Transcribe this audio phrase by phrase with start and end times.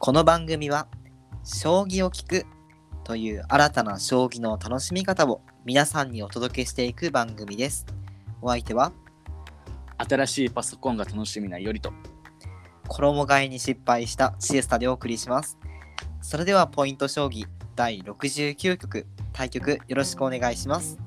[0.00, 0.86] この番組は
[1.42, 2.46] 将棋を聞く
[3.02, 7.84] という新たな将棋の楽しみ方を皆さんにお届けしていく番組です。
[8.40, 8.92] お相手は？
[9.98, 11.92] 新しいパソコンが楽しみなよりと。
[12.86, 15.58] 衣替えに失敗したシエスタでお送りします。
[16.22, 20.96] それではポイント将棋第69局対局よろしくお願いします。
[20.96, 21.02] よ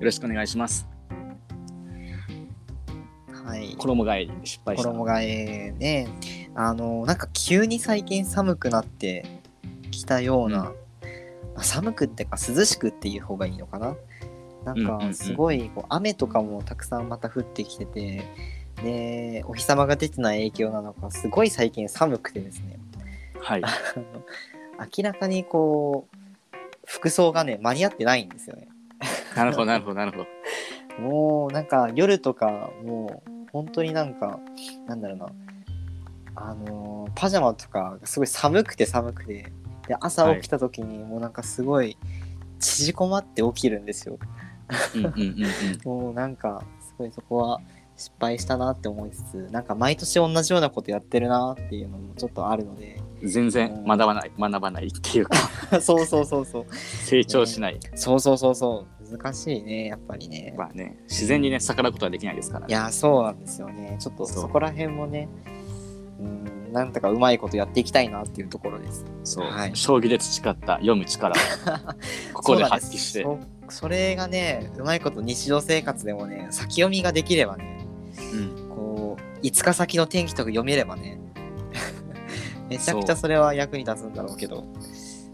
[0.00, 0.86] ろしくお願いします。
[3.44, 3.74] はい。
[3.76, 4.88] 衣替えに失敗した。
[4.88, 6.08] 衣替えね、
[6.54, 9.24] あのなんか急に最近寒くなって
[9.90, 10.64] きたような、うん
[11.54, 13.96] まあ、寒くってか涼しくっていう方がいいのかな。
[14.64, 18.24] なんかすごいこう雨とかもたくさんまた降ってきてて、
[18.82, 22.78] でお日様が出てない影響なのかすごい最近寒くてですね、
[23.40, 23.62] はい。
[24.96, 26.16] 明らかにこう
[26.86, 28.68] 服装がね間に合ってないんですよね。
[29.34, 30.26] なるほど、なるほど、なるほど。
[31.00, 34.40] もうなんか夜とかもう本当になんか
[34.86, 35.26] なんだろうな
[36.40, 39.52] あのーパジャマとかがすごい寒くて寒くて
[39.88, 41.96] で朝起きた時にもうなんかすごい
[42.60, 44.18] 縮こまって起きるんですよ。
[44.94, 45.44] うんうんうんうん。
[45.84, 47.60] もうなんかすごいそこは
[47.96, 55.36] 失敗したなって思いつつなんか毎年同じようなことやってるなっていうのもちょっとあるので全然学ばない、学ばないっていうか、
[55.82, 57.78] そうそうそうそう成長しない。
[57.94, 60.54] そうそうそうそう難しいねやっぱりね。
[60.56, 62.70] まあね、自然にね、逆らうことはできないですからね。
[62.70, 65.59] いやそうなんですよねちょっとそこら辺もねうん
[66.72, 69.04] なんとかうまいことやっていきたいなっていうところです。
[69.24, 69.70] そう、はい。
[69.74, 71.38] 将棋で培った読む力を
[72.32, 73.26] ここで発揮して。
[73.68, 77.86] それがねうまいこと日常生活でもね先読みができればね
[78.34, 81.20] うん、こう5日先の天気とか読めればね
[82.68, 84.64] めちゃくちゃそれは役に立つんだろうけど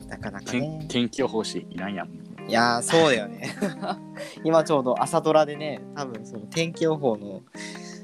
[0.08, 0.86] なかなか天ね。
[0.88, 2.08] 天気予報士いらんやん。
[2.48, 3.56] いやーそうだよね。
[4.44, 7.42] 今ちょうど朝ドラでね多分その天気予報の、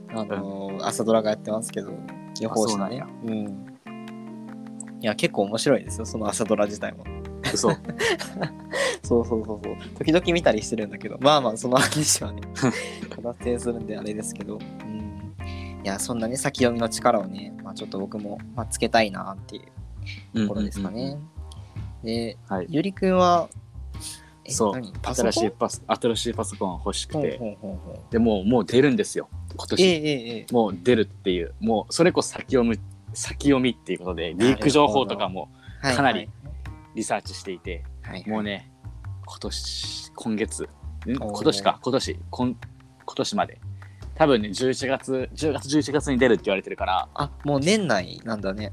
[0.09, 1.93] あのー朝ドラがやってますけど
[2.43, 3.01] 予報士のね。
[3.03, 3.69] あうん
[5.01, 7.05] いや結構面白いですよその朝ドラ自体も。
[7.53, 7.71] 嘘。
[9.03, 9.77] そうそうそうそう。
[9.99, 12.41] 時々見たりしてるんだけどまあまあその話はね
[13.21, 14.59] 脱線するんであれですけど。
[14.59, 15.33] うん。
[15.85, 19.61] いやそんなね先読みの力をね、まあ、ちょっと僕も、まあ、つけたいなってい
[20.35, 21.29] うところですかね、うんうんうん
[22.03, 22.67] ではい。
[22.69, 23.62] ゆりくんはえ
[24.49, 24.83] そう。
[25.15, 27.41] 新しいパソ新しいパソコン欲しくて、
[28.11, 29.83] でもうもう出るんですよ、今年。
[29.83, 30.53] ええええええ。
[30.53, 32.79] もう出るっていう、もうそれこそ先読む、
[33.15, 35.49] 先読みっていうことで、リーク情報とかも
[35.81, 36.29] はいかなり
[36.95, 38.29] リサーチしていて、はいはい。
[38.29, 38.71] もうね、
[39.27, 40.69] 今年、今月、ん？
[41.17, 42.57] 今年か、今年、今
[43.05, 43.61] 今年まで。
[44.15, 48.73] 多分ね、11月、10月、11月に出るって言われてるから、あもう年内なんだね。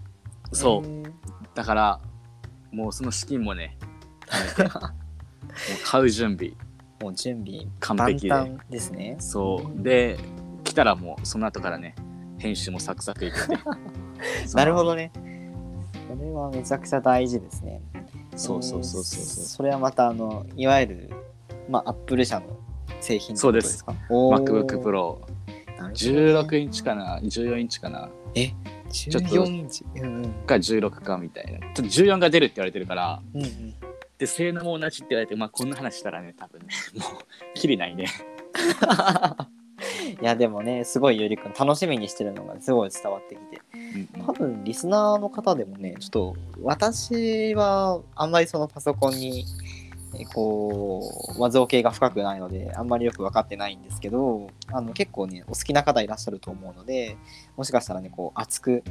[0.52, 1.14] そう。
[1.56, 2.02] だから、
[2.72, 3.78] もうその資金もね、
[5.86, 6.54] 買う準備、
[7.02, 8.52] もう準備完璧で。
[8.70, 9.16] ですね。
[9.20, 9.84] そう。
[9.84, 10.18] で、
[10.64, 11.96] 来たらもうその後からね、
[12.38, 13.36] 編集もサクサクいく。
[14.56, 15.12] なるほどね。
[16.08, 17.82] それはめちゃくちゃ大事ですね。
[18.36, 19.44] そうそうそうそうえーそう。
[19.46, 21.10] それはまたあのいわゆる
[21.70, 22.46] まあアップル社の
[23.02, 23.94] 製品ってことですか？
[24.10, 24.44] おー。
[24.44, 25.20] MacBook Pro なるほ
[25.78, 25.94] どね。
[25.94, 28.10] 16インチかな？14インチかな？
[28.36, 28.52] え？
[28.92, 29.86] ちょっと14インチ？
[29.96, 30.32] うんうん。
[30.46, 31.60] か16かみたいな。
[31.60, 33.22] ちょっと14が出るって言われてるから。
[33.34, 33.76] うんうん
[34.20, 37.24] で性能も同じって言われてまあこんな話したらね多分ねもう
[37.56, 38.06] きりないね。
[40.22, 43.62] いやでもねすごいゆりくん楽しみにしてるのがすごい伝わってきて。
[43.96, 49.44] うん多分リスナーの方でもねちょっと私はあんまりそのパソコンにえ
[50.34, 51.02] こ
[51.36, 57.18] う、まあ、造形が深くないのであんまりよく分かってないんですけどあの結構ねお好きな方いらっしゃると思うので
[57.56, 58.84] もしかしたらねこう熱く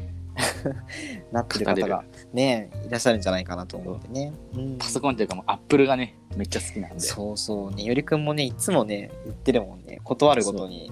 [1.33, 4.79] なってる方がねいらっしゃるんじゃないかなと思ってね、うん。
[4.79, 7.01] パソコンっていうかもう Apple がねめっちゃ好きなんで。
[7.01, 10.91] そうそうそうねよりくんもねいつもね言ってるもんね断るごとに。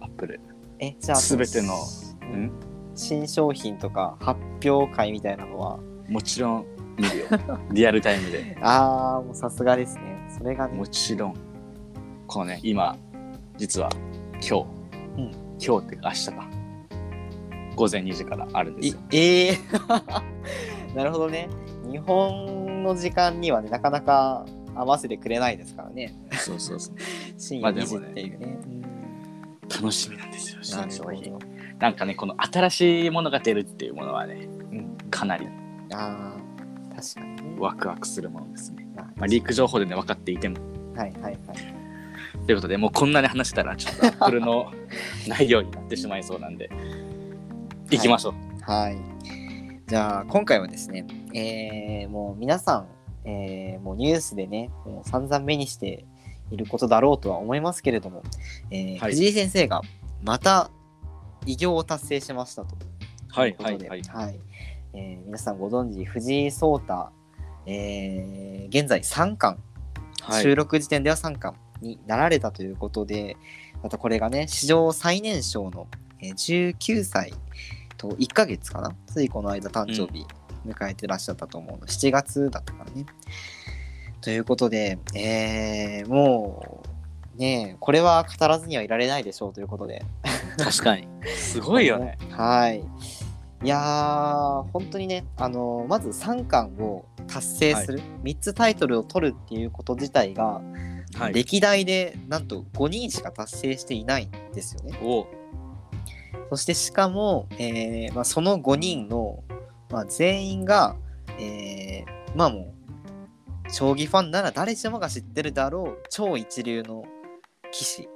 [0.00, 0.40] Apple
[0.78, 2.52] えじゃあ全てのううんん。
[2.94, 5.78] 新商品とか発表会みたいなのは
[6.08, 6.66] もちろん
[6.96, 7.26] 見るよ。
[7.70, 8.56] リアルタイムで。
[8.62, 10.28] ああもうさすがですね。
[10.36, 10.76] それがね。
[10.76, 11.34] もちろん
[12.26, 12.96] このね今
[13.56, 13.90] 実は
[14.34, 14.66] 今日、
[15.18, 15.30] うん。
[15.64, 16.48] 今日って明日か。
[17.76, 19.58] 午前2時からあるんですいよええ
[20.94, 21.48] なるほどね。
[21.90, 26.14] 日本の時間にはねなかなか合わせてくれないですからね。
[26.32, 26.96] そうそうそう。
[27.36, 28.58] 深夜2時っていうね,、
[29.68, 31.38] 楽しみなんですようん、新商品
[31.78, 35.48] なんかねこの新しいものが出るっていうものはねうん、かなり。
[35.92, 36.33] ああ
[36.94, 40.56] 確かにね、ワクワクするものですね、まあまあ、リーク情報でね分かっていても。
[40.96, 41.38] はいはいはい。
[42.46, 44.70] ということでもうこんなに話したらちょっとアップルの
[45.26, 46.70] 内容になってしまいそうなんで。
[47.90, 48.98] 行きましょう、はい。
[49.86, 52.86] じゃあ今回はですね、えーもう皆さ
[53.24, 56.04] ん、えーもうニュースでね、もう散々目にして
[56.50, 58.22] いることだろうとは思いますけれども、
[58.70, 59.12] えーはい。
[59.12, 59.82] 藤井先生が
[60.22, 60.70] また
[61.46, 62.76] 偉業を達成しましたと。
[63.28, 63.88] はいということで。
[63.88, 64.24] はいはい。
[64.26, 64.40] はい
[64.94, 67.08] えー皆さんご存知藤井聡太、
[67.66, 69.62] えー現在3冠、
[70.22, 73.36] はい収録時点では3冠になられたということで
[73.82, 75.86] またこれがね史上最年少の、
[76.20, 77.32] えー19歳
[77.96, 78.90] と1ヶ月かな？
[79.06, 80.26] ついこの間誕生日
[80.66, 83.04] 迎えてらっしゃったと思うの、7月だったからね。
[84.22, 86.82] ということで、えーも
[87.36, 90.02] うねこれは語らずにはいられないでしょうということで。
[90.56, 91.06] 確かに
[91.36, 92.16] すごいよね。
[92.30, 92.82] はい。
[93.64, 100.60] いやー、本当にね、あのーまず3冠を達成する、3つタイトルを取るっていうこと自体が、
[101.16, 104.98] はい歴代でなんと5人しか達成していないんですよね。
[105.00, 105.26] お
[106.50, 109.44] そしてしかも、えーまあ、その5人の、
[109.90, 110.96] まあ、全員が、
[111.38, 112.74] えーまあも
[113.66, 117.04] う、将棋ファンなら誰しもが知ってるだろう超一流の
[117.72, 118.08] 棋士。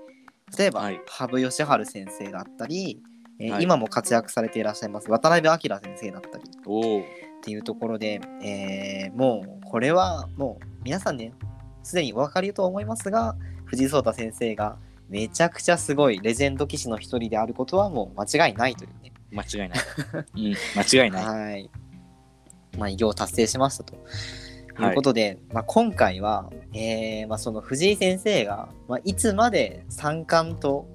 [0.58, 3.00] 例えば、はい羽生善治先生だったり、
[3.38, 7.04] えーはい今も活躍されていらっしゃいます渡辺明先生だったりおっ
[7.42, 11.32] ていうところで、えーもうこれはもう皆さんね
[11.82, 14.76] すでにお分かりと思いますが藤井聡太先生が
[15.08, 19.12] めちゃくちゃすごいレジェンド棋士の一人であることはもう間違いないというね。
[19.30, 19.78] 間違いない。
[20.36, 21.24] うん、間違いない。
[21.24, 21.70] はい。
[22.78, 23.94] まあ偉業を達成しましたと。
[23.94, 24.04] はい
[24.80, 30.86] いうことで、まあ、今回は、えーまあ、その藤井先生が、まあ、いつまで三冠と、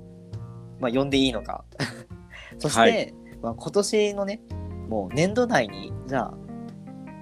[0.79, 1.65] まあ、呼んでいいのか
[2.63, 4.41] そして、はいまあ、今年のね
[4.89, 6.33] もう年度内にじゃあ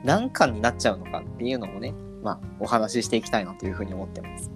[0.04, 1.94] 何冠になっちゃうのかっていうのもね、
[2.24, 4.52] まあ、お話ししていきたいなというふうに思ってます。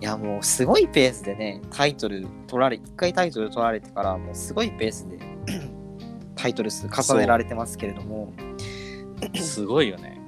[0.00, 5.18] いやもうすごいペースでねタイトル取られ1回タイトル取られてからもうすごいペースで
[6.36, 8.32] タイトル数重ねられてますけれども
[9.36, 10.20] すごいよね。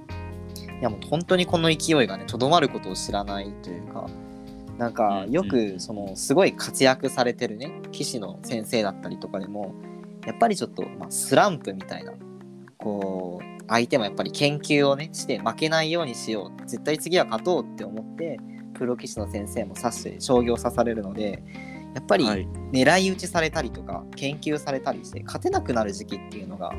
[0.79, 4.07] いやもう本当にこの勢いがねとどまることを知らないというか
[4.78, 9.75] なんかうんよくそのすごい活躍されてるね棋士の先生だったりとかでも
[10.26, 12.12] やっぱりちょっと、まあ、スランプみたいな
[12.78, 18.38] こう相手もやっぱり研究をねして負けないようにしよう絶対次は勝とうって思って
[18.75, 21.43] プロ棋士の先生も指して将棋を指されるので
[21.94, 22.46] やっぱりはい。
[22.73, 26.73] 狙い撃ちされたりとか研究されたりして勝てなくなる時期っていうのが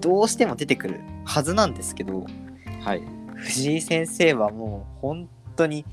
[0.00, 2.26] どうしても出てくるはずなんですけど
[2.80, 3.02] はい。
[3.36, 5.84] 藤井先生はもう本当に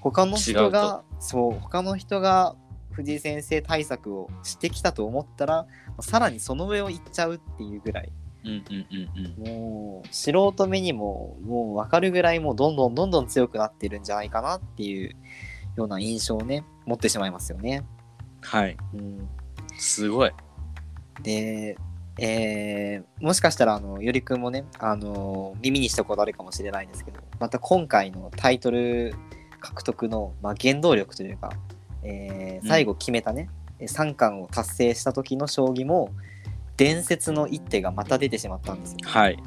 [0.00, 2.56] 他の人がそう他の人が
[2.92, 5.66] 藤井先生対策をしてきたと思ったら
[6.00, 8.12] さらにその上を行っちゃうっていうぐらい
[8.44, 9.56] うんうんうんうん。
[9.58, 15.14] もう素人目にももう分かるぐらいもうどんどんどんどん強くなってるんじゃないかなっていう
[15.76, 17.84] ような印象をね持ってしまいますよね。
[18.40, 18.76] はい。
[18.94, 19.28] うん、
[19.78, 20.32] すごい。
[21.22, 21.76] で、
[22.18, 29.14] えーもしかしたらあのよりくんもね、あの耳にしたことあるかもしれないですけどまた今回のタイトル
[29.60, 31.52] 獲得の、まあ、原動力というか、
[32.02, 33.48] えー最後決めたね、
[33.86, 36.10] 三冠を達成した時の将棋も
[36.76, 38.98] 伝説の一手がまた出てしまったんですよ。
[39.04, 39.42] はい。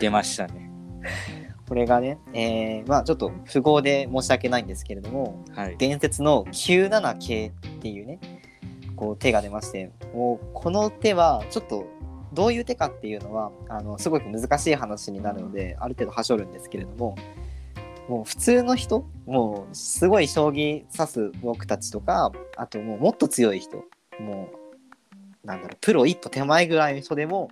[0.00, 0.70] 出ましたね。
[1.68, 5.76] これがね、えーまあちょっと符号で申し訳ないんですけれどもはい。
[5.76, 7.50] 伝説の9七桂っ
[7.80, 8.18] ていうね
[8.96, 11.86] こう手が出ましてもうこの手はちょっと
[12.32, 17.16] どういう手かっていうのはあのすごく難しい話になるのである程度はしょるんですけれども
[18.08, 23.84] もう普通の人もうすごい将棋指す僕たちとかあともうもっと強い人
[24.20, 24.50] も
[25.44, 27.50] うなんだろうプロ一歩手前ぐらいの人でも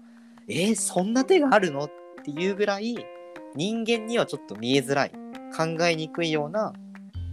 [0.49, 1.91] えー、そんな手があるのっ
[2.25, 2.97] ていうぐらい
[3.55, 5.12] 人間にはちょっと見えづらい
[5.57, 6.73] 考えにくいような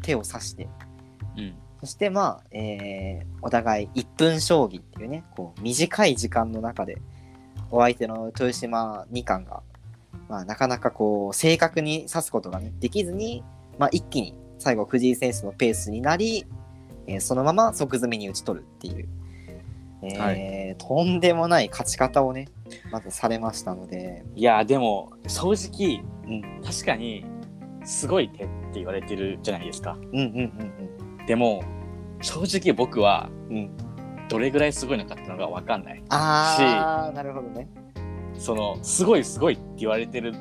[0.01, 0.69] 手を指して
[1.37, 1.55] うん。
[1.79, 6.97] そしてまあ、えーお互い1分将棋っていうねこう短い時間の中で
[7.71, 9.63] お相手の豊島二冠が、
[10.29, 13.43] まあ、なかなかこう正確に指すことが、ね、できずに、
[13.77, 16.45] まあ、一気に最後藤井選手のペースになり、
[17.07, 19.09] えーそのまま即詰みに打ち取るっていう、
[20.03, 22.47] えーとんでもない勝ち方をね
[22.91, 27.25] まずされましたので、いや、でも、正直、うん、確かに、
[27.83, 29.97] すごい手って言われてるじゃないですか。
[29.99, 30.23] うんうん
[31.19, 31.63] うんでも、
[32.21, 33.55] 正直僕は、うん。
[33.55, 33.89] うん
[34.29, 36.03] どれぐらいすごいのかっていうのが分かんない。
[36.09, 37.67] ああなるほどね、
[38.39, 40.33] その、すごいすごいって言われてる、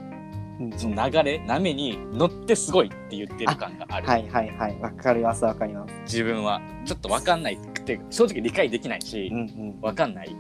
[0.61, 0.73] うん。
[0.76, 4.07] その流れ、波に乗ってすごいって言ってる感がある。
[4.07, 4.78] はいはいはい。
[4.81, 5.95] わかりますわかります。
[6.02, 6.61] 自分は。
[6.85, 9.43] ちょっと分かんないって、正直理解できないしう、んう
[9.76, 9.81] ん。
[9.81, 10.35] 分かんない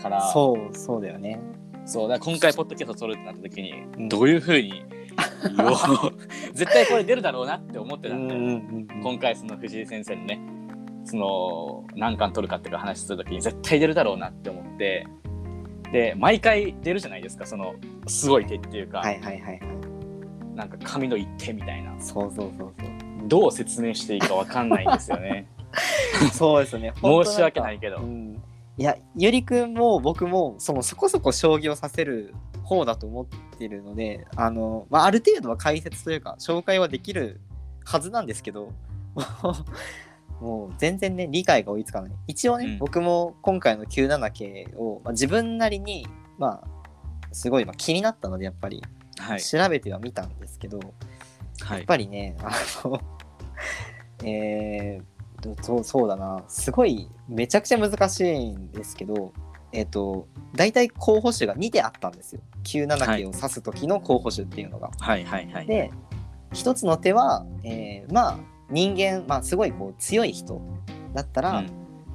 [0.00, 1.40] から、そうそうだよね。
[1.84, 4.08] そうだ今回ポッドキャスト撮るってなった時に、うん。
[4.08, 4.84] どういうふ うに
[6.52, 10.40] 絶対これ出るだろうなって思ってたんで、ん今回その藤井先生のね
[11.04, 15.06] その何巻取るかっていうか話する時に絶対出るだろうなって思って
[15.92, 17.74] で毎回出るじゃないですかその
[18.06, 19.60] すごい手っていうか、はいはいはいはい。
[20.54, 21.98] なんか紙の一手みたいな。
[22.00, 22.72] そうそうそう
[23.26, 25.46] どう説明していいかわかんないんですよね。
[26.20, 26.92] そ うそうですね。
[27.00, 28.42] 申し訳ないいけど、うん、
[28.76, 33.26] いやゆりくんも僕もそのそこそこ将棋をさせる方だと思っ
[33.58, 37.40] てるのであの、まあ、ある程度は解説というか紹介はできる
[37.84, 38.72] はずなんですけど
[40.40, 42.12] もう全然ね理解が追いつかない。
[42.26, 42.78] 一応ね、うん。
[42.78, 46.06] 僕も今回の97系を、まあ、自分なりに
[46.38, 48.82] まあすごいまあ気になったのでやっぱり。
[49.18, 49.42] はい。
[49.42, 50.78] 調べてはみたんですけど、
[51.60, 51.78] はい。
[51.78, 52.52] やっぱりね あ
[52.84, 53.00] の
[54.24, 56.44] えー、そうそうだな。
[56.48, 59.32] すごいめちゃくちゃ難しいんですけど
[59.72, 62.40] えっ、と大体候補手が2であったんですよ。
[62.64, 64.90] 97系を指す時の候補手っていうのが。
[65.00, 65.66] はいはいはい。
[65.66, 65.90] で
[66.52, 68.38] 一つの手は、えーまあ
[68.70, 70.60] 人間、まあ、すごいこう強い人
[71.14, 71.70] だったら、うん。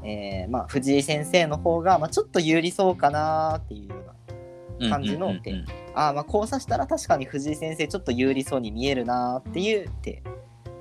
[0.06, 3.96] えーまあ、藤井先生の方が、まあ、ちょっと有利そうかなっていうよ
[4.80, 5.62] うな感じの手うんうん。
[5.62, 10.24] うんあーまあこう指したら確かに藤井先生ちょっと有利そうに見えるなっていう手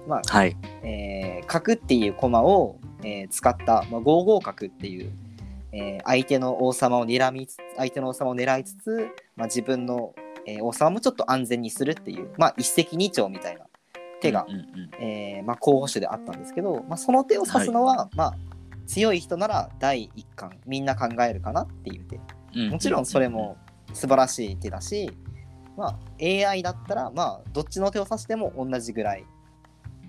[0.08, 0.56] まあはい。
[0.82, 5.12] えー角っていう駒を、えー使った、まあ、5五角っていう、
[5.72, 10.14] えー相手の王様を睨みつ相手の王様を狙いつつ、まあ、自分の、
[10.46, 13.66] えー王様もちょっと安全にするっていう、まあ、一石二鳥みたいな
[14.22, 18.34] 手が、うんうんえーまあ、候補手であったんですけど、まあ、その手を指すのは、まあ、
[18.86, 22.16] 強い人なら第一感みんな考えるかなっていう手。
[22.16, 23.56] うんもちろんそれも
[23.94, 25.10] 素晴らしい手だし、
[25.76, 29.24] まあ、AI だったら、まあ、どっちの手を指しても同じぐらい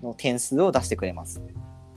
[0.02, 1.40] の点数を出してくれます。
[1.40, 1.42] っ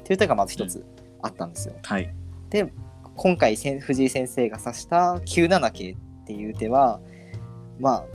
[0.03, 0.85] ていう手がまず一つ
[1.21, 1.75] あったんですよ。
[1.83, 2.13] はい。
[2.49, 2.71] で
[3.15, 5.95] 今回藤井先生が指した9七桂っ
[6.25, 7.01] ていう手は
[7.79, 8.05] まあ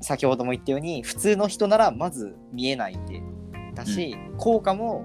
[0.00, 3.20] 先ほども言ったように普通の人ならまず見えない手
[3.84, 5.04] だし、効果も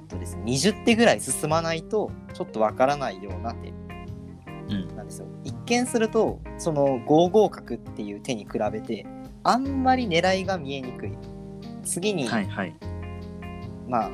[0.00, 3.72] えっとですね20手ぐらい進まないとちょっとわからないような手う
[4.74, 5.26] んなんですよ。
[5.44, 9.06] 一見するとその5五角っていう手に比べて
[9.42, 11.12] あんまり狙いが見えにくい。
[11.82, 12.74] 次に、はいはい
[13.88, 14.10] まあ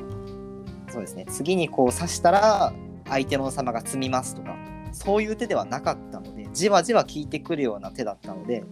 [0.89, 2.73] そうですね次にこう指したら
[3.07, 4.55] 相手の王様が詰みますとか
[4.91, 8.63] そういう手ではなかったのでじわじわ効いてくるような手だったので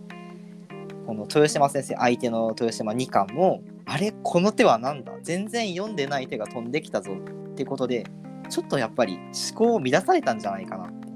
[1.06, 5.14] この豊島先生相手の豊島二冠もあれこの手はなんだ？
[5.22, 8.06] 全然読んでない手が飛んできたぞってことで
[8.50, 11.08] ちょっとやっぱり思考を乱されたんじゃないかなって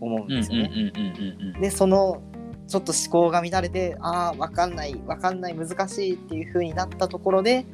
[0.00, 0.70] 思うんうんですよね。
[0.72, 2.22] うんうんうんうんでその
[2.68, 7.64] ちょっと思考が乱れてああ分かんない分かんない難しいっていう風になったところで、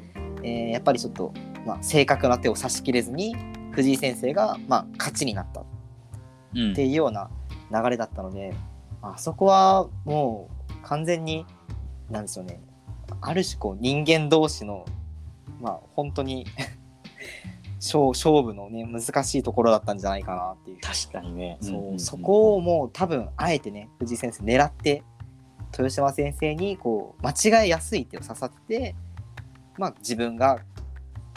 [0.42, 1.32] えーやっぱりちょっと、
[1.66, 3.34] まあ、正確な手を指し切れずに
[3.72, 5.60] 藤井先生が、まあ、勝ちになった。
[5.62, 5.64] っ
[6.56, 7.28] うんていうような
[7.72, 8.54] 流れだったので
[9.02, 11.44] あそこはもう完全に
[12.08, 12.60] なんでしょうね
[13.20, 14.84] ある種こう人間同士の
[15.60, 16.46] まあ本当に
[17.80, 20.78] 勝勝負のね難しいところだったんじゃないかなっていう。
[20.80, 21.58] 確かにね。
[21.60, 25.02] そう、んんんそこをもう多分あえてね藤井先生狙って
[25.72, 28.94] 豊島先生にこう間違えやすい手を刺さって
[29.76, 30.60] まあ自分が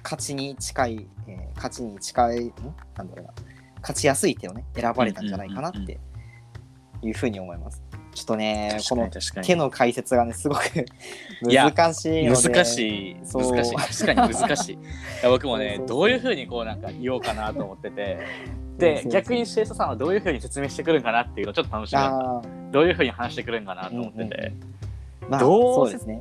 [0.03, 2.53] 勝ちに近い、えー勝ちに近いん？
[2.95, 3.33] なんだろうな。
[3.81, 5.99] 勝ちやすい手をね選ばれたんじゃないかなって
[7.01, 7.83] いうふうに思います。
[8.17, 10.61] ちょっとね確この手の解説がねすごく
[11.45, 13.75] 難しい難しい難しい。
[14.03, 14.73] 確かに難しい。
[14.73, 14.77] い
[15.21, 18.17] や僕もねどういうふうにこうなんか言おうかなと思ってて。
[18.77, 24.53] で逆にシェイサさんはどういうふうに説明してくるんかなっていうのをちょっと楽しみどういうふうに話してくるんかなと思ってて、
[25.27, 26.19] まあどうそうですね。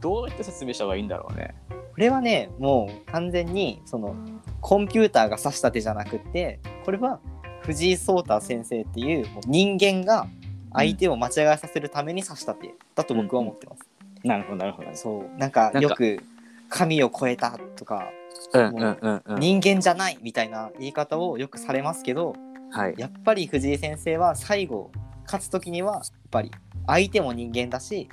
[0.00, 1.56] どうやって説明した方がいいんだろうね。
[1.68, 4.14] これはねもう完全にその
[4.60, 7.18] コンピューターが指した手じゃなくってこれは
[7.66, 10.28] 藤井聡太先生っていう人間が
[10.76, 13.82] 相手を間違えさせるために指した手だと僕は思ってます。
[14.24, 14.88] なるほどなるほど。
[14.94, 15.38] そう。
[15.38, 16.22] なんかなんかよく
[16.68, 18.10] 神を超えたとか
[18.52, 19.40] うんうんうんうん。
[19.40, 22.34] 人間じゃないみたいな言い方をよくされますけど
[22.70, 22.94] はい。
[22.98, 24.90] やっぱり藤井先生は最後
[25.24, 26.50] 勝つ時にはやっぱり
[26.86, 28.08] 相手も人間だし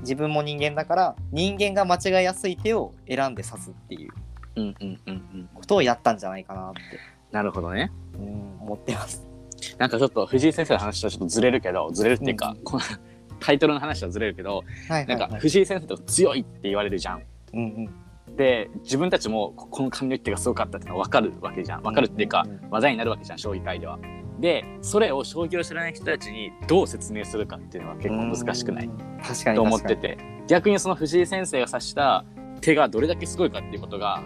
[0.00, 4.12] 自分も人間だから人間が間違えやすい手を選んで指すっていう。
[4.56, 5.48] うんうんうんうん。
[5.54, 6.80] ことをやったんじゃないかなって、
[7.32, 7.90] なるほどね。
[8.14, 9.33] うん、思ってます。
[9.78, 12.64] なんかちょっと藤井先生の話とはちょっとずれるけどずれるっていうか、うん。
[12.64, 12.82] この
[13.40, 15.28] タイトルの話はずれるけどはいなんか。
[15.38, 17.22] 藤井先生と強いって言われるじゃん。
[17.54, 17.90] うん
[18.36, 21.82] で自分たちもここの髪の毛がすごかったってのは分かるわけじゃん。
[21.82, 23.98] 分かるっていうか、うんうん話題になるわけじゃん将棋界では。
[24.40, 28.86] でそれを将棋を知らない人たちにどう説明するかっていうのは結構難しくない？
[28.86, 30.18] うん確かにと思ってて。
[30.48, 32.24] 逆にその藤井先生が指した
[32.60, 34.22] 手がどれだけすごいかっていうことが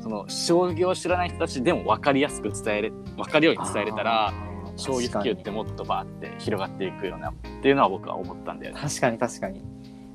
[0.00, 4.32] その将棋を知らない人たちでも分かりやすく伝えれ分かるようにに伝えれたら
[4.78, 8.80] あー将棋普及ってもっとバーって広がっていくよなっていうのは僕は思ったんだよね。
[8.80, 9.62] 確かに確かに。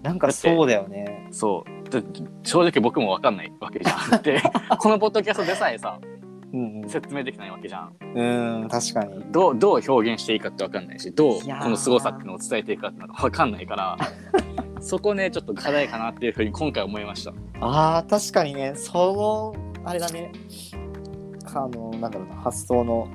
[0.02, 1.28] なんかそうだよね。
[1.32, 1.90] そう。
[1.90, 2.04] で
[2.44, 4.42] 正直僕も分かんないわけじゃんって。
[4.80, 6.00] このポッドキャストでさえさ
[6.54, 7.96] うん説明できないわけじゃん。
[8.16, 9.24] うん、うん、確かに。
[9.32, 13.98] どうどう表現していいかって分かんないしどうこの凄さっていうのを伝えていくかってのが分かんないから
[14.80, 17.34] そこねちょっと課題かなっていうふうに今回思いました。
[17.60, 18.74] ああ確かにね。
[18.76, 19.56] その
[19.86, 20.32] あれだね
[21.62, 23.08] あのなんだろうな発想の、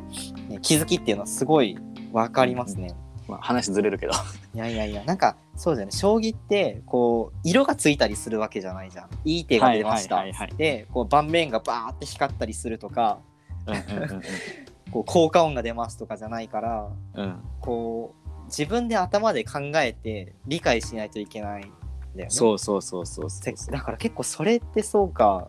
[0.49, 1.77] ね、気づきっていうのはすごい
[2.13, 2.95] わかりますね。
[3.29, 4.13] まあ、話ずれるけど。
[4.55, 5.93] いやいやいやなんかそうだよね。
[5.93, 9.09] 将棋ってこう色がついたりするわけじゃないじゃん。
[9.25, 13.19] いい手が出ました、はいはいでこう盤面がバーって光ったりするとか
[13.67, 14.23] うんうん
[14.91, 17.25] こう効果音が出ますとかじゃないからうん。
[17.25, 21.73] うんこう自分で頭で考えて理解しないといけないんだよ
[22.15, 22.27] ね。
[22.31, 23.55] そうそうそうそうそう。
[23.57, 25.49] せだから結構それってそうか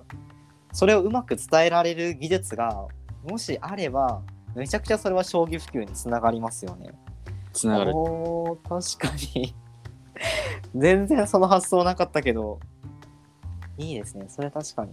[0.72, 2.88] それをうまく伝えられる技術が
[3.24, 4.22] もしあれば
[4.56, 6.92] めちゃくちゃそれは将棋普及につながりますよね。
[7.54, 7.92] つながる。
[7.96, 9.56] おー確かに。
[10.76, 12.60] 全然その発想なかったけど。
[13.78, 14.26] いいですね。
[14.28, 14.92] それ確かに。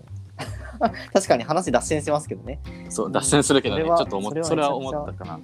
[1.12, 3.84] 確かに話脱線しますけどね、そう脱線するけどね。
[3.84, 5.36] ちょっと思っそれは思ったかな。
[5.36, 5.38] う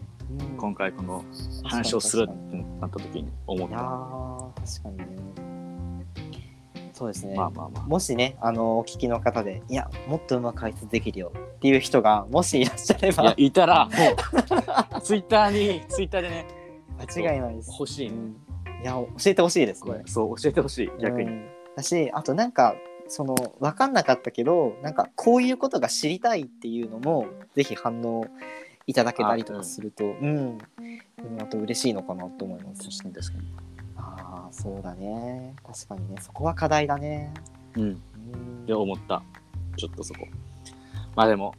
[0.55, 0.57] ん。
[0.57, 1.25] 今回この
[1.65, 5.05] 話をするってなった時に思っいや確かにね
[7.02, 7.87] そうですね、まあまあまあ。
[7.87, 13.88] もしねあのお聞きの方でいやもっとうまく解説できるよっていう人がもしいらっしゃれいやばいたら
[15.02, 16.47] ツイッターにツイッターでね
[17.00, 17.73] 間違いないです。
[17.73, 18.37] 欲しい、うん。
[18.82, 20.02] いや教えてほしいですね。
[20.06, 22.76] そう教えてほしい逆に、うんだしあとなんか
[23.09, 28.26] その分かんなかったけどなんかこういうことが知りたいっていうのもぜひ反応
[28.87, 32.88] いただけたりとかするとうん、うん、あと嬉しいのかなと思います。
[33.02, 33.72] 確かに
[34.52, 35.54] そうだね。
[35.66, 36.16] 確かにね。
[36.21, 37.32] そこは課題だね。
[37.75, 37.88] にうん。
[37.88, 37.99] うん。
[38.66, 39.23] いや思った。
[39.76, 40.28] ちょっとそこ。
[41.16, 41.54] まあでも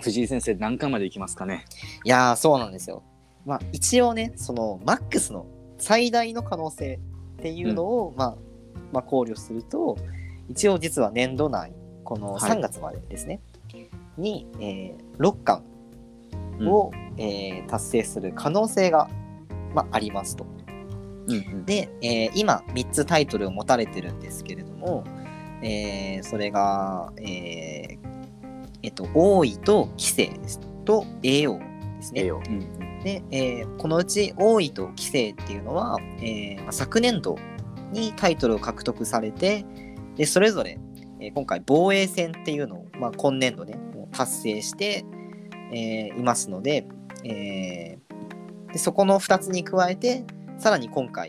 [0.00, 1.64] 藤井先生何回までいきますかね。
[2.04, 3.02] いやーそうなんですよ。
[3.44, 5.46] まあ一応ねそのマックスの
[5.78, 7.00] 最大の可能性
[7.38, 8.36] っていうのを、まあ、
[8.92, 9.98] まあ考慮すると
[10.48, 11.72] 一応実は年度内
[12.04, 12.50] このはい。
[12.52, 13.40] 3月までですね、
[14.16, 15.64] に、えー6巻
[16.62, 19.08] を、えー達成する可能性が、
[19.74, 20.46] まあ、ありますと。
[21.28, 25.04] うんうんで、えー今3つタイトルを持たれてるんですけれども、
[25.62, 27.98] えーそれが、えー
[28.82, 31.58] えっと王位と棋聖ですと叡王。
[31.58, 32.22] ですね。
[33.04, 37.36] で、えーこのうち王位と棋聖っていうのは、えーまあ昨年度
[37.92, 39.64] にタイトルを獲得されて
[40.16, 40.78] でそれぞれ、
[41.20, 45.04] えー今回防衛戦っていうのを、まあ、今年度ねもう達成して、
[45.72, 46.86] えーいますので,、
[47.24, 50.24] えーでそこの2つに加えて
[50.62, 51.28] さらに今回、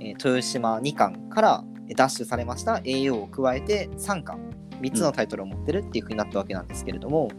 [0.00, 7.30] えー豊島2冠から奪取されました栄養を加えて3冠3つのタイトルを持ってるっていうふうになったわけなんですけれども、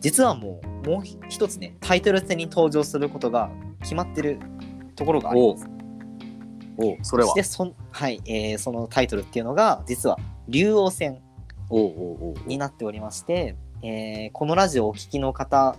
[0.00, 4.38] 実はもうもう一つねタイトル戦に登場することが決まってる
[4.96, 5.66] ところがあります。
[6.76, 6.96] おう。
[7.00, 7.30] それは。
[7.30, 11.22] そしてそん、はいえーそのタイトルっていうのが実は竜王戦
[12.46, 15.76] になっておりまして、えーこのラジオをお聞きの方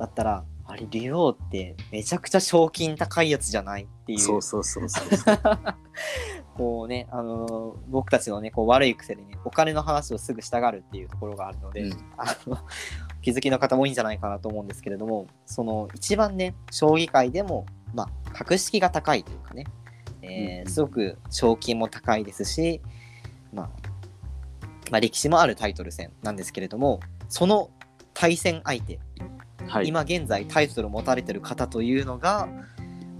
[0.00, 4.26] だったらあれ竜王ってめちゃくちゃ賞金高いやつじゃないっていう。
[4.26, 5.06] そうそうそうそう。
[6.54, 11.92] こうね、あのー僕たちのねこう悪い癖でねお金の話をすぐしたがるっていうところがあるので、うん。
[12.16, 12.58] あの
[13.22, 19.64] 気づきの方も多いんじゃないかなと思うんですけれどもその一番ね将棋界でも、まあ、格式が高いというかね、
[20.22, 20.70] えーうん。
[20.70, 22.82] すごく賞金も高いですし、
[23.52, 23.70] まあ
[24.90, 27.70] まあ、歴史もあるタイトル戦なんですけれどもその
[28.12, 28.98] 対戦相手、
[29.66, 29.88] はい。
[29.88, 32.48] 今現在タイトルを持たれてる方というのが、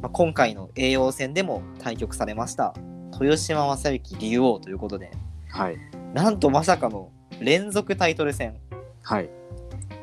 [0.02, 2.74] まあ、今回の栄養戦でも対局されました。
[3.12, 5.10] 豊島将之竜王ということで。
[5.48, 5.76] はい。
[6.14, 7.10] なんとまさかの
[7.40, 8.56] 連続タイトル戦。
[9.02, 9.30] はい。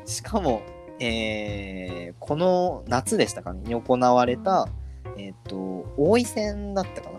[0.06, 0.62] しかも、
[1.00, 3.62] えーこの夏でしたかね。
[3.62, 4.68] に行われた、
[5.16, 7.18] えっと王位戦だったかな。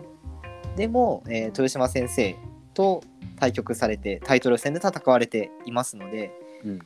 [0.76, 2.36] でも、えー豊島先生
[2.74, 3.02] と
[3.39, 6.32] 対局されてタイトル戦で戦われていますので
[6.63, 6.80] うん。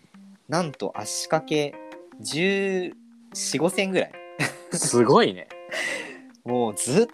[0.47, 1.75] なんと足掛け
[2.21, 4.11] 1415戦ぐらい。
[4.71, 5.47] すごいね
[6.45, 7.07] もうずっ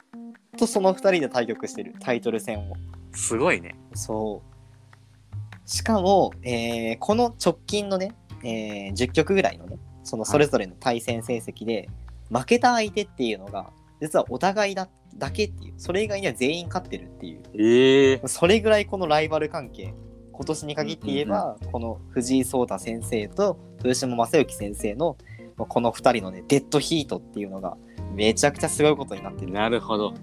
[0.58, 2.74] とその2人で対局してるタイトル戦を。
[3.12, 3.76] すごいね。
[3.94, 5.70] そう。
[5.70, 8.12] しかも、えーこの直近のね、
[8.44, 11.90] えー10局ぐらいのねそのそれぞれの対戦成績で、
[12.32, 17.42] 負けた相手っていうのが実はお互いだだけっていうそれ以外には全員勝ってるっていう。
[17.54, 19.94] ええそれぐらいこのライバル関係
[20.32, 25.18] 今年に限って言えば、この藤井聡太先生と豊島将之先生の
[25.58, 27.78] まあこの2人のねデッドヒートっていうのが
[28.14, 29.52] めちゃくちゃすごいことになってる。
[29.52, 30.14] なるほど。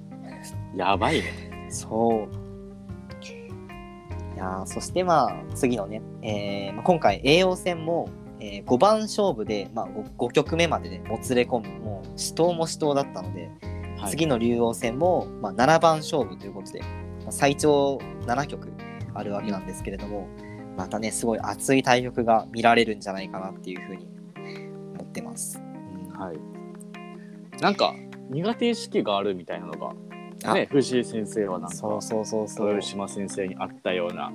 [0.74, 1.68] やばいね。
[1.70, 2.46] そう。
[4.34, 13.50] いやーそしてまあ次のね、えーまあ、今回叡王戦も、え5番勝負で、まあ、5, 局目まででもつれ込むもう死闘も死闘だったので、
[13.98, 14.10] はい。
[14.10, 17.96] 次の竜王戦も、まあ、7番勝負ということで、まあ最長
[18.26, 18.70] 7局
[19.14, 20.28] あるわけなんですけれども、
[20.76, 24.06] またねすごい熱い対局が見られるんじゃないかなっていうふうに
[24.92, 25.58] 思ってます。
[25.58, 26.10] うん。
[26.10, 26.55] はい
[27.60, 27.94] なんか
[28.30, 29.92] 苦手意識があるみたいなのが
[30.44, 30.54] あ。
[30.54, 32.68] ね藤井先生はなんかそうそうそうそう。
[32.68, 34.32] 豊島先生にあったような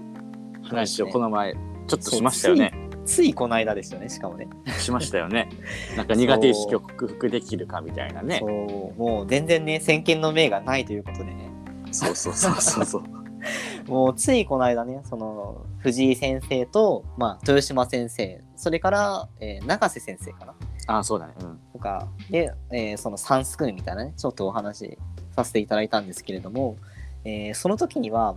[0.64, 2.74] 話をこの前ちょっとしましたよね。
[3.06, 4.48] ついこの間ですよねしかもね。
[4.80, 5.50] しましたよね。
[5.98, 8.40] なんか苦手意識を克服できるかみたいなね。
[8.42, 11.50] もう全然ね先見の明がないということでね。
[11.92, 13.04] そうそうそうそうそう。
[13.88, 20.54] もうついこの間ねその藤井先生と、まあ、豊島先生それから、えー永瀬先生かな
[20.88, 21.34] ああそうだね。
[21.42, 21.60] うん。
[21.74, 24.98] とかで、えーその3スクールみたいなねちょっとお話し
[25.36, 26.78] させていただいたんですけれども、
[27.24, 28.36] えーその時には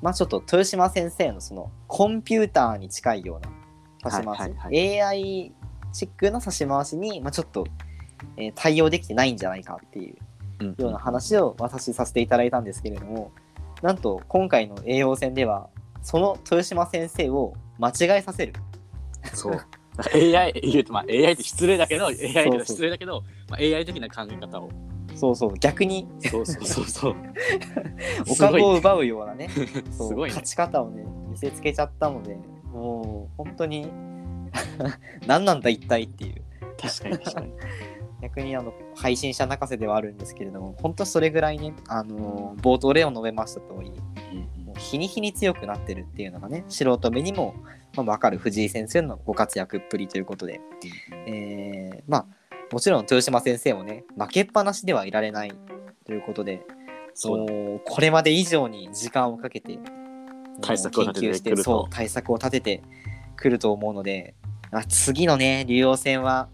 [0.00, 3.50] まあちょっと豊島先生のそのコンピューターに近いような
[4.04, 5.52] 指し回し、はいはい AI
[5.92, 7.66] チックな指し回しに、まあ、ちょっと、
[8.36, 10.16] えー対応できてないんじゃないかっていう
[10.60, 13.32] うんような話を私させていただいたんですけれども
[13.82, 15.68] なんと今回の栄養戦では
[16.02, 18.52] その豊島先生を間違えさせる
[19.34, 19.60] そう。
[20.14, 24.70] AI 言うとまあ AI って失礼だけど AI って失礼だけど、まあ、AI 的な考え方を。
[25.14, 25.54] そうそう。
[25.58, 26.08] 逆に。
[26.20, 27.16] そうそうそうそう。
[28.28, 29.48] おかごを奪うようなね
[29.90, 30.34] すごいね。
[30.34, 32.36] 勝ち方をね見せつけちゃったので
[32.72, 33.88] もう本当に
[35.26, 36.42] 何なんだ一体っていう。
[36.80, 37.52] 確かに確かに。
[38.22, 43.90] 逆にあの配信者泣かせではあるんですけれども本当それぐらいねあの冒頭例を述べました通り
[44.64, 47.54] もう日に日に強くなってるっていうのがね素人目にも、
[47.94, 50.60] まあ、分かる藤井先生のご活躍っぷりということで、
[51.26, 52.26] えーまあ
[52.72, 55.52] もちろん豊島先生もね負けっぱなしではいられない
[56.06, 56.62] ということで
[57.14, 57.80] そう。
[57.84, 59.78] これまで以上に時間をかけて
[60.62, 62.82] 対策を立てて研究してそう対策を立てて
[63.36, 64.34] くると思うので
[64.70, 66.48] あ次のね竜王戦は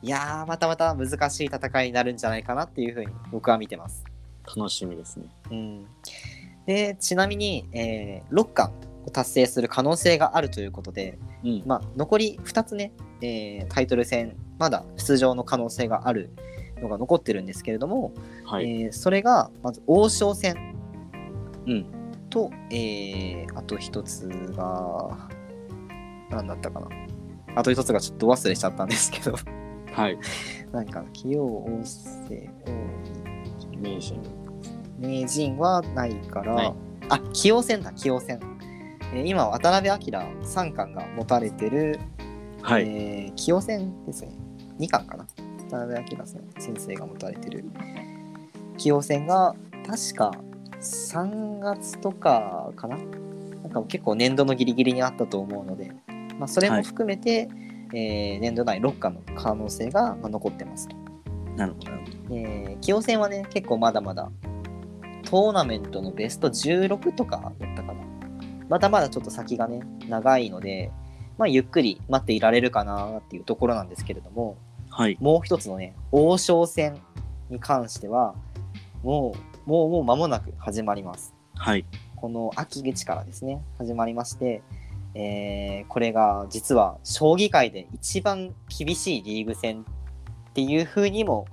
[0.00, 4.04] いやーまたまた難しい戦いになるんじゃないかなっていうふうに僕は見てます。
[4.56, 5.26] 楽しみですね。
[5.50, 5.86] うん、
[6.66, 11.62] でちなみに、えー、6冠を達成する可能性があるということで、うん。
[11.66, 16.30] まあ、残り2つね、えータイトル戦まだ出場の可能性がある
[16.80, 18.12] のが残ってるんですけれども、
[18.44, 20.54] はい、えーそれがまず王将戦。
[21.66, 21.86] うん。
[22.30, 25.28] と、えーあと一つが
[26.30, 26.88] 何だったかな。
[27.56, 29.36] あと一つがちょっと忘れちゃったんですけど。
[29.92, 30.18] はい。
[30.72, 32.50] 何かな棋王王政
[33.78, 34.20] 名人。
[35.00, 36.74] 王名人はないから、
[37.08, 38.57] あ棋王戦だ棋王戦、えー
[39.14, 41.98] 今渡辺明三冠が持たれてる、
[42.62, 44.32] はい、えー棋王戦ですね。
[44.78, 45.26] 2冠かな。
[45.70, 46.26] 渡辺明
[46.58, 47.64] 先生が持たれてる。
[48.76, 49.54] 棋王戦が
[49.86, 50.32] 確か
[50.80, 52.96] 3月とかかな。
[52.96, 55.92] なんか結構年度のギリギリにあったと思うので、
[56.38, 57.48] まあ、それも含めて、
[57.92, 60.88] えー年度内6冠の可能性がまあ残ってます。
[60.88, 60.96] と。
[61.56, 61.90] なるほど。
[62.30, 64.30] えー、棋王戦はね結構まだまだ
[65.24, 67.97] トーナメントのベスト16とかだったかな
[68.68, 70.90] まだまだちょっと先がね長いので、
[71.38, 74.56] まあ、ゆっくり待っていられるかなっていうところなんですけれども
[74.90, 75.16] はい。
[75.20, 76.98] もう一つのね王将戦
[77.50, 78.34] に関しては
[79.02, 79.34] も
[79.66, 81.34] うもうもう間もなく始まります。
[81.54, 81.84] はい。
[82.16, 84.62] この秋口からですね始まりまして、
[85.14, 89.82] えーこれが実は将棋界で一番厳しいリーグ戦
[90.50, 91.46] っていう風にも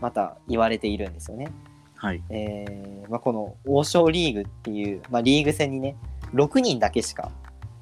[0.00, 1.52] また言われているんですよね。
[1.96, 2.22] はい。
[2.30, 5.96] えーまあ、この王将リーグっていう、まあ、リーグ戦にね
[6.34, 7.30] 6人だけしか、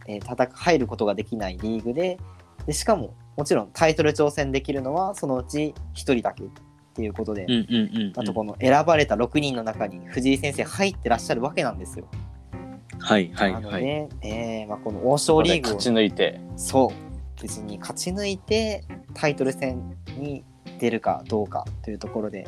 [0.07, 2.19] えー戦入ることができないリーグで
[2.67, 6.47] でしかももちろんタイトル挑戦できるのはそのうち1人だけっ
[6.95, 7.47] ていうことで、
[8.17, 12.09] あとこの選ばれた6人の中に藤井先生入ってらっしゃるわけなんですよ。
[12.99, 16.41] はいはいなのはいで、えーまあ、この王将リーグを勝ち抜いて。
[16.57, 17.09] そう。
[17.41, 18.85] 無事に勝ち抜いて
[19.15, 20.45] タイトル戦に
[20.79, 22.47] 出るかどうかというところで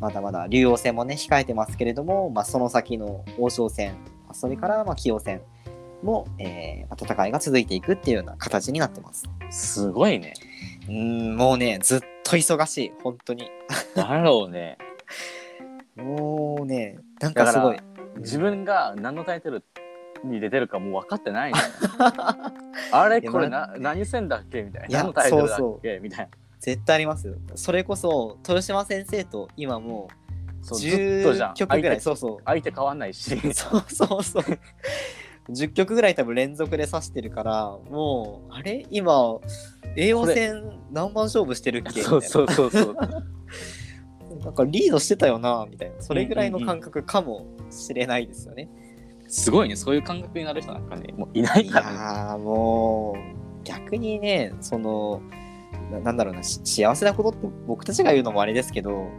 [0.00, 3.94] まだまだ竜王戦もね控えてますけれども、まあ、その先の王将戦
[4.34, 5.42] それからまあ棋王戦
[6.02, 9.28] も、えーまあ戦いが続いていくっていうような形になってます。
[9.50, 10.34] すごいね。
[10.88, 12.92] うーんもうねずっと忙しい。
[13.02, 13.50] 本当に。
[13.94, 14.78] だろうね。
[15.96, 17.78] もうねなんかすごい。
[18.18, 19.64] 自分が何のタイトル
[20.24, 21.64] に出てるかもう分かってないのよ。
[22.92, 24.98] あれこれな何戦だっけみたいな。
[24.98, 26.28] 何のタイトルだっけそうそみたいな。
[26.60, 27.34] 絶対ありますよ。
[27.54, 30.14] それこそ豊島先生と今もう
[30.62, 30.90] そうずっ
[31.24, 31.54] とじゃ10ん。
[31.54, 32.00] 曲ぐらい。
[32.00, 32.36] そうそう。
[32.44, 33.36] 相手変わんないし。
[33.52, 34.44] そうそうそう。
[35.50, 38.86] 10曲ぐらい多分連続で指してるから、もう、あれ？
[38.90, 39.12] 今、
[39.96, 41.88] 栄養戦何番勝負してるっけ？
[41.88, 42.08] みたいな。
[42.08, 42.96] そうそうそうそう。
[44.44, 46.00] なんかリードしてたよな、みたいな。
[46.00, 48.68] それぐらいの感覚かもしれないですよね。
[49.28, 49.76] すごいね。
[49.76, 51.96] そういう感覚になる人なんかねもういないいからね。
[51.98, 55.20] やーもう、逆にね、その、
[55.92, 59.10] ななんだろうなし幸せなことって僕たちが言うのもあれですけども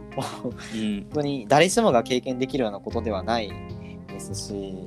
[0.44, 1.00] ううん。
[1.02, 3.52] 本当に誰しもが経験できるようなことではない
[4.08, 4.86] ですし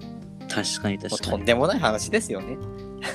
[0.50, 1.32] 確かに確かに。
[1.32, 2.58] とんでもない話ですよね。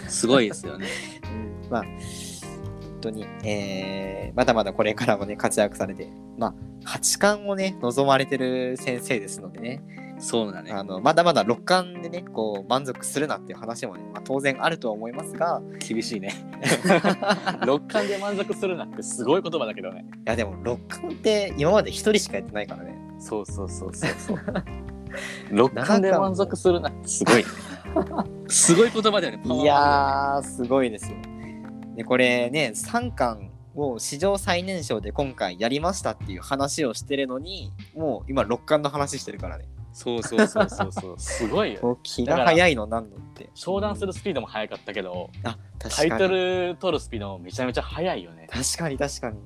[0.09, 0.87] すごいですよね。
[1.65, 1.71] うん。
[1.71, 6.09] まあ本当に、えーまだまだこれからもね活躍されて
[6.39, 6.55] まあ
[6.85, 9.83] 八冠をね望まれてる先生ですのでね
[10.23, 10.71] そうだね。
[10.71, 15.61] あのまだまだ六冠でねこう満足するなっていう話もね、まあ、当然あるとは思いますが。
[15.81, 16.33] 厳しいね。
[17.67, 20.07] 六冠で満足するなってすごい言葉だけどね。
[20.19, 22.97] いやでも六冠って今まで一人しかやってないからね。
[23.19, 24.39] そうそうそうそうそう。
[25.51, 27.43] 六冠で満足するなってすごいね。
[28.49, 31.17] すごい言葉だよねいやーすごいですよ。
[31.97, 41.15] でこれね三冠を史上最年少で今回やりましたっていう話をしてるのにもう今六冠の話してるからねそうそうそうそうそう。
[41.21, 41.97] すごいよね。
[42.03, 43.51] 気が早いのなんのって。
[43.55, 48.49] 商談するスピードも速かったけどあ確タイトかにル取るスピードもめちゃめちゃ速いよね。
[48.51, 49.39] 確かに確かに。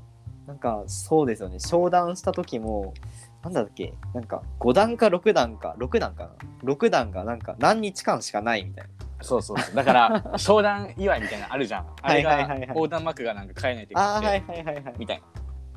[0.46, 1.58] なんかそうですよね。
[1.58, 2.94] 商談した時も
[3.42, 3.92] なんだっけ？
[4.14, 5.74] なんか5段か6段か。
[5.78, 8.90] 6段かな？6段がなんか何日間しかないみたいな。
[9.22, 9.74] そうそうそう。
[9.74, 11.86] だから商談祝いみたいなのあるじゃん。
[12.02, 12.68] あれがはいはいはいはい。
[12.68, 14.26] 横断幕がなんか変えないといけなくて。
[14.26, 14.94] ああはいはいはいはい。
[14.98, 15.24] みたいな。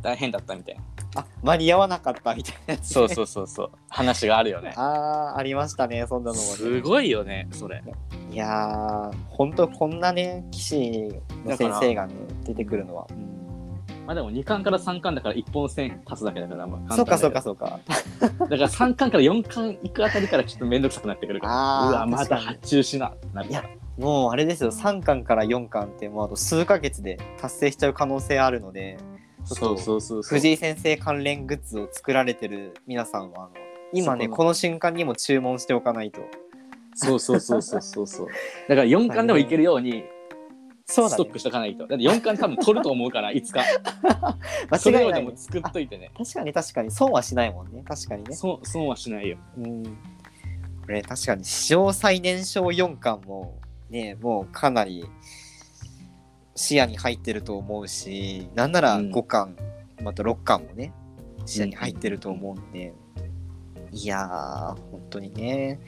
[0.01, 0.81] 大変だったみたいな
[1.15, 3.71] あ間に合わなかったみたいなやつ、そうそうそうそう。
[3.89, 4.73] 話があるよね。
[4.77, 6.47] ああありましたねそんなのもね。
[6.47, 7.81] すごいよねそれ。
[8.31, 14.05] いやーほんとこんなね棋士の先生がね出てくるのは、うん。
[14.05, 17.79] まあでも2巻から3巻だから1本線足すだけだからまあそうかそう簡か単そうか。
[18.45, 21.53] だから3巻から4巻行くあたりからちょっと面倒くさくなってくるから。
[21.89, 23.49] うわまた発注しななる。
[23.49, 23.63] いや
[23.97, 24.71] もうあれですよ。
[24.71, 28.97] 3巻から4巻ってもうあと数ヶ月で達成しちゃう可能性あるので
[29.55, 30.21] そうそうそう。
[30.21, 33.55] 藤井先生関連グッズを作られてる皆さんはあの
[33.93, 34.53] 今ねそこの。
[34.53, 36.21] 瞬間にも注文しておかないと。
[36.95, 38.27] そうそうそうそうそうそう。
[38.67, 40.03] だから4巻でもいけるように
[40.85, 41.87] ストックしとかないと。
[41.87, 43.63] だって4巻多分取ると思うから いつか。
[44.69, 46.11] 間違いないも作っといてね。
[46.17, 46.91] 確かに確かに。
[46.91, 47.83] 損はしないもんね。
[47.87, 48.35] 確かにね。
[48.35, 49.37] そう損はしないよ。
[49.57, 49.83] うん。
[49.83, 53.59] これ確かに史上最年少4巻も
[53.91, 55.05] ねもうかなり
[56.59, 59.11] 視野に入ってると思うしなんならうん。
[59.11, 59.55] 5巻、
[60.03, 60.93] また6巻もね
[61.45, 62.93] 視野に入ってると思うんで、
[63.93, 65.79] いやー本当にね。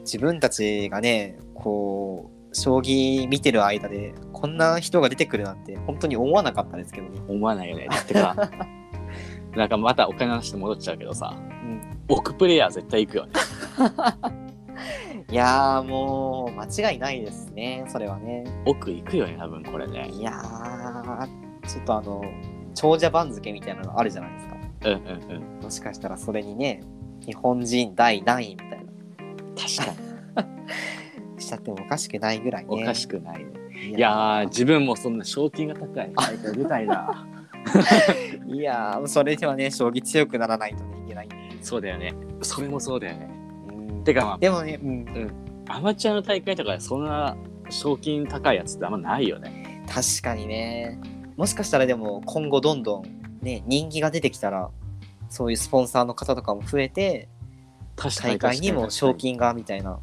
[0.00, 7.88] 自分たちがねこう将棋見てる間でこんな人が出てくるなんて本当に思わなかったですけどね、思わないよね。
[8.06, 8.50] てか
[9.56, 11.34] なんかまたお金の話で戻っちゃうけどさ。
[11.34, 13.32] うん、奥プレイヤー絶対行くよね
[15.34, 18.44] いやーもう間違いないですねそれはね。
[18.66, 20.08] 奥行くよね多分これね。
[20.12, 21.26] いやー
[21.66, 22.22] ちょっとあの
[22.72, 24.54] 長者番付みたいなのあるじゃないですか。
[24.84, 25.00] うんうん
[25.58, 25.62] うん。
[25.64, 26.84] もしかしたらそれにね
[27.26, 28.76] 日本人第何位みたいな。
[29.60, 29.74] 確
[30.36, 30.42] か
[31.34, 31.34] に。
[31.42, 32.68] しちゃってもおかしくないぐらいね。
[32.70, 33.46] おかしくないね。
[33.90, 36.12] いいやー自分もそんな賞金が高い。
[36.14, 41.28] 大会出たいやーそれではね将棋強くならないとねいけない。
[41.60, 42.14] そうだよね。
[42.40, 43.26] それもそうだよね。
[43.28, 43.33] うん
[44.04, 45.30] てかまあでもね、うん、
[45.68, 47.36] アマチュアの大会とかでそんな
[47.70, 49.84] 賞金高いやつってあんまないよね。
[49.88, 51.00] 確かにね。
[51.36, 53.04] もしかしたらでも今後どんどん
[53.42, 54.70] ね人気が出てきたら
[55.28, 57.28] そういうスポンサーの方とかも増えて
[57.96, 59.98] 確大会にも賞金がみたいな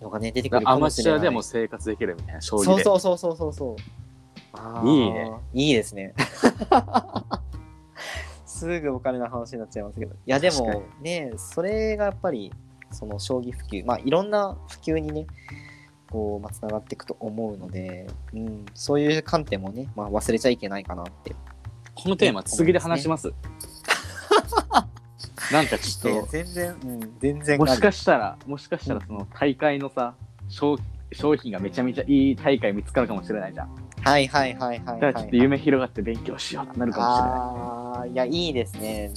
[0.00, 1.20] のがね出てくるかアマもしれない。
[1.20, 3.52] チュアでも生活できるみたいなそうそうそうそうそう。
[3.52, 3.76] そう
[4.88, 5.32] いいね。
[5.52, 6.14] いいですね。
[8.46, 10.14] すぐお金の話になっちゃいますけど。
[10.14, 12.52] いやでもねそれがやっぱり
[12.96, 15.26] その将棋普及まあいろんな普及にね
[16.10, 21.34] こう、まあ、つながっていくと思うので、うん、そういう観点もね、まあ、忘れちゃいけないかなって。
[21.94, 23.32] このテーマ次で話します。
[25.52, 30.14] なんかちょっと全然、うん、全然もしかししたらもしかしたらその大会のさ
[30.48, 30.76] 商
[31.12, 33.70] 商品がめちゃめちゃいい大会見つかるかもしれないじゃん。
[34.02, 37.30] はいはいはいはい、はい、だからちょっと夢広がって勉強しようってなるかもしれな
[38.06, 38.10] い。
[38.10, 39.12] あいやいいですね。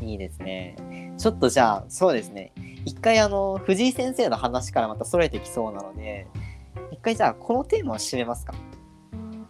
[0.00, 0.76] いいですね
[1.22, 2.50] ちょっとじゃあそうですね。
[2.84, 6.26] 一回あの藤井先生の話からまたそれてきそうなので
[6.90, 8.52] 一回じゃあこのテーマを締めますか。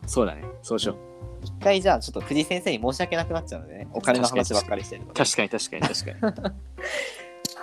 [0.07, 0.45] そうだね。
[0.61, 0.97] そうしよう。
[1.43, 3.89] 一回じゃあちょっと藤井先生に申し訳なくなっちゃうのでね。
[3.95, 6.53] お金の話ばっかりしてる確かに確かに確かに。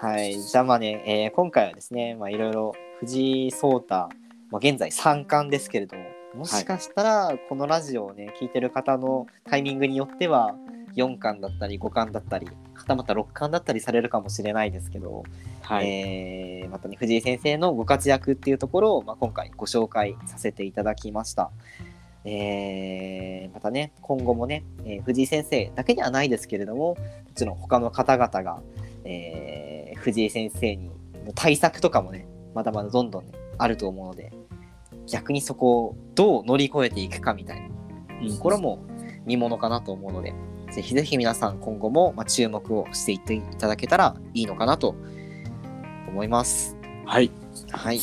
[0.02, 0.42] はい。
[0.42, 4.10] じゃあまあね、えー今回はですねまあいろいろ藤井聡太、ま
[4.54, 10.56] あ、現在三冠ですけれどももしかしたらこのラジオをね聞いてる方のタイミングによっては
[10.96, 12.54] 4巻だったり5巻だったりは
[12.86, 15.24] たまた6巻だったりされるかもしれないですけど、
[15.62, 21.52] はい、えーまたね藤井先生のご活躍っていうところを、まあ、今回ご紹介させていただきました。
[22.26, 26.98] えーまたね今後もね、えー藤井先生だけではないですけれどもも
[27.36, 28.62] ちろん他の方々が、
[29.06, 30.90] えー藤井先生に
[31.26, 34.32] の対策とかもねまだまだどんどんねあると思うので
[35.08, 37.68] 逆にそこをどう乗り越えていくかみたいな
[38.22, 38.80] うんところも
[39.26, 40.34] 見ものかなと思うので、
[40.72, 44.96] ぜひぜひ皆さん今後もまあ注目をしていっていただけたらいいのかなと
[46.08, 46.78] 思います。
[47.06, 47.32] はい
[47.72, 48.00] はい。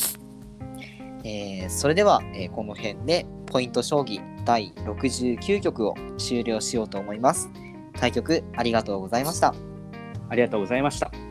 [1.23, 7.49] えーそれでは、えーこの辺でポイント将棋第69局を終了しようと思います。
[7.93, 9.53] 対局ありがとうございました。
[10.29, 11.26] ありがとうございました